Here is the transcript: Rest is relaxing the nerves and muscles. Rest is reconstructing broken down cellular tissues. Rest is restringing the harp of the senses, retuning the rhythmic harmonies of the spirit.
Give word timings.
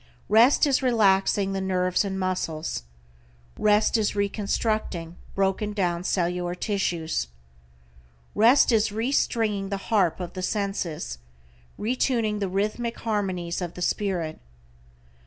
Rest 0.29 0.65
is 0.65 0.81
relaxing 0.81 1.53
the 1.53 1.61
nerves 1.61 2.03
and 2.03 2.19
muscles. 2.19 2.85
Rest 3.59 3.97
is 3.97 4.15
reconstructing 4.15 5.15
broken 5.35 5.73
down 5.73 6.03
cellular 6.03 6.55
tissues. 6.55 7.27
Rest 8.33 8.71
is 8.71 8.89
restringing 8.89 9.69
the 9.69 9.77
harp 9.77 10.19
of 10.19 10.33
the 10.33 10.41
senses, 10.41 11.19
retuning 11.77 12.39
the 12.39 12.49
rhythmic 12.49 12.97
harmonies 13.01 13.61
of 13.61 13.75
the 13.75 13.81
spirit. 13.83 14.39